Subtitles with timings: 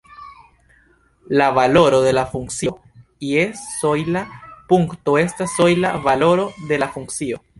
[1.27, 2.73] La valoro de la funkcio
[3.33, 3.45] je
[3.81, 4.25] sojla
[4.73, 7.43] punkto estas sojla valoro de la funkcio.